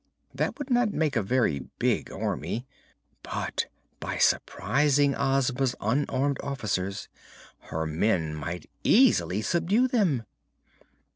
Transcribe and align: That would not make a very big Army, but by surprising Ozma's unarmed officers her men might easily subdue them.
That 0.33 0.57
would 0.57 0.71
not 0.71 0.91
make 0.91 1.15
a 1.15 1.21
very 1.21 1.59
big 1.77 2.11
Army, 2.11 2.65
but 3.21 3.67
by 3.99 4.17
surprising 4.17 5.13
Ozma's 5.13 5.75
unarmed 5.79 6.39
officers 6.41 7.07
her 7.65 7.85
men 7.85 8.33
might 8.33 8.67
easily 8.83 9.43
subdue 9.43 9.87
them. 9.87 10.23